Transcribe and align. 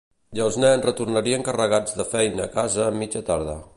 I 0.37 0.39
els 0.45 0.55
nens 0.61 0.87
retornarien 0.87 1.45
carregats 1.49 1.99
de 1.99 2.07
feina 2.15 2.45
a 2.47 2.51
casa 2.59 2.85
a 2.87 2.93
mitja 3.03 3.23
tarda. 3.29 3.59